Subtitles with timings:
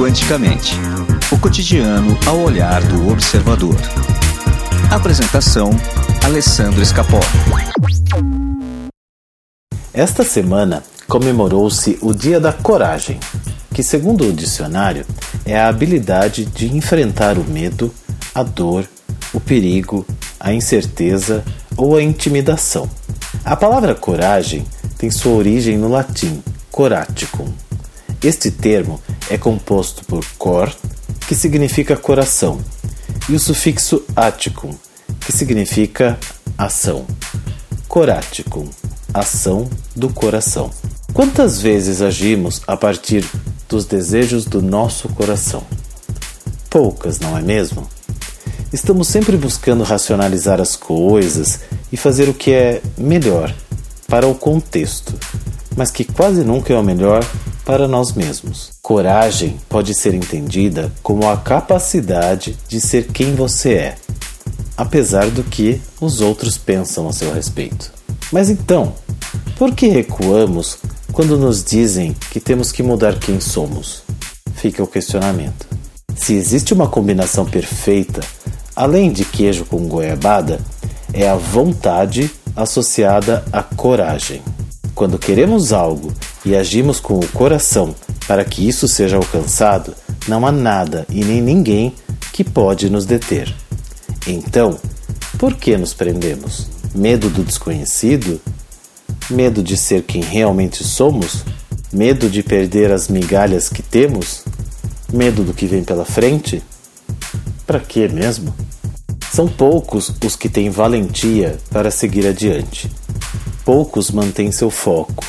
[0.00, 0.72] Quanticamente
[1.30, 3.76] o cotidiano ao olhar do observador.
[4.90, 5.68] Apresentação:
[6.24, 7.20] Alessandro Escapó.
[9.92, 13.20] Esta semana comemorou-se o Dia da Coragem,
[13.74, 15.04] que, segundo o dicionário,
[15.44, 17.92] é a habilidade de enfrentar o medo,
[18.34, 18.88] a dor,
[19.34, 20.06] o perigo,
[20.40, 21.44] a incerteza
[21.76, 22.88] ou a intimidação.
[23.44, 24.64] A palavra coragem
[24.96, 27.52] tem sua origem no latim coraticum.
[28.22, 28.98] Este termo
[29.30, 30.70] é composto por cor,
[31.26, 32.60] que significa coração,
[33.28, 34.74] e o sufixo aticum,
[35.20, 36.18] que significa
[36.58, 37.06] ação.
[37.86, 38.68] Coraticum,
[39.14, 40.70] ação do coração.
[41.14, 43.24] Quantas vezes agimos a partir
[43.68, 45.62] dos desejos do nosso coração?
[46.68, 47.88] Poucas, não é mesmo?
[48.72, 51.60] Estamos sempre buscando racionalizar as coisas
[51.92, 53.52] e fazer o que é melhor
[54.06, 55.14] para o contexto,
[55.76, 57.24] mas que quase nunca é o melhor
[57.70, 58.72] para nós mesmos.
[58.82, 63.94] Coragem pode ser entendida como a capacidade de ser quem você é,
[64.76, 67.92] apesar do que os outros pensam a seu respeito.
[68.32, 68.92] Mas então,
[69.56, 70.78] por que recuamos
[71.12, 74.02] quando nos dizem que temos que mudar quem somos?
[74.56, 75.68] Fica o questionamento.
[76.16, 78.20] Se existe uma combinação perfeita,
[78.74, 80.58] além de queijo com goiabada,
[81.12, 84.42] é a vontade associada à coragem.
[84.92, 86.12] Quando queremos algo
[86.44, 87.94] e agimos com o coração
[88.26, 89.94] para que isso seja alcançado,
[90.28, 91.94] não há nada e nem ninguém
[92.32, 93.54] que pode nos deter.
[94.26, 94.78] Então,
[95.38, 96.66] por que nos prendemos?
[96.94, 98.40] Medo do desconhecido?
[99.28, 101.44] Medo de ser quem realmente somos?
[101.92, 104.44] Medo de perder as migalhas que temos?
[105.12, 106.62] Medo do que vem pela frente?
[107.66, 108.54] Para que mesmo?
[109.32, 112.90] São poucos os que têm valentia para seguir adiante.
[113.64, 115.24] Poucos mantêm seu foco.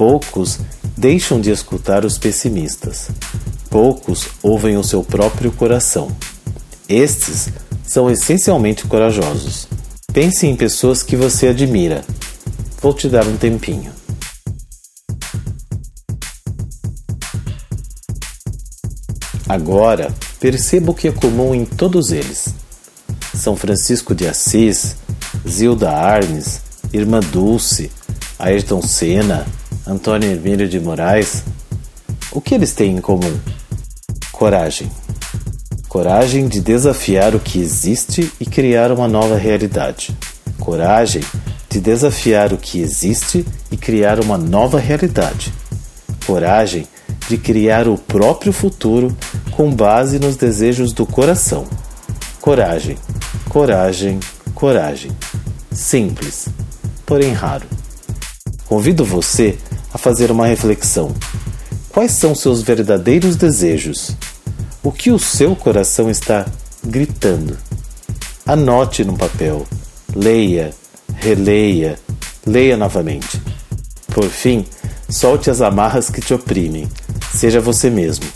[0.00, 0.58] Poucos
[0.96, 3.10] deixam de escutar os pessimistas.
[3.68, 6.10] Poucos ouvem o seu próprio coração.
[6.88, 7.50] Estes
[7.84, 9.68] são essencialmente corajosos.
[10.10, 12.02] Pense em pessoas que você admira.
[12.80, 13.92] Vou te dar um tempinho.
[19.46, 22.54] Agora, perceba o que é comum em todos eles.
[23.34, 24.96] São Francisco de Assis,
[25.46, 27.90] Zilda Arnes, Irmã Dulce,
[28.38, 29.46] Ayrton Senna,
[29.86, 31.42] Antônio Hermílio de Moraes,
[32.30, 33.38] o que eles têm em comum?
[34.30, 34.90] Coragem.
[35.88, 40.14] Coragem de desafiar o que existe e criar uma nova realidade.
[40.58, 41.22] Coragem
[41.68, 45.52] de desafiar o que existe e criar uma nova realidade.
[46.26, 46.86] Coragem
[47.28, 49.16] de criar o próprio futuro
[49.52, 51.66] com base nos desejos do coração.
[52.40, 52.98] Coragem,
[53.48, 54.20] coragem,
[54.54, 55.10] coragem.
[55.72, 56.48] Simples,
[57.06, 57.79] porém raro.
[58.70, 59.58] Convido você
[59.92, 61.12] a fazer uma reflexão.
[61.88, 64.12] Quais são seus verdadeiros desejos?
[64.80, 66.46] O que o seu coração está
[66.86, 67.58] gritando?
[68.46, 69.66] Anote num papel,
[70.14, 70.70] leia,
[71.16, 71.98] releia,
[72.46, 73.42] leia novamente.
[74.14, 74.64] Por fim,
[75.08, 76.88] solte as amarras que te oprimem.
[77.34, 78.26] Seja você mesmo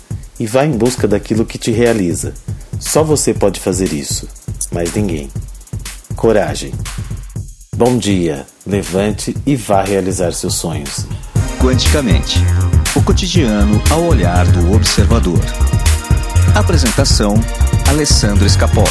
[0.40, 2.34] e vá em busca daquilo que te realiza.
[2.80, 4.28] Só você pode fazer isso,
[4.72, 5.30] mas ninguém.
[6.16, 6.74] Coragem.
[7.76, 11.08] Bom dia, levante e vá realizar seus sonhos.
[11.60, 12.38] Quanticamente
[12.94, 15.40] o cotidiano ao olhar do observador.
[16.54, 17.34] Apresentação:
[17.88, 18.84] Alessandro Escapó.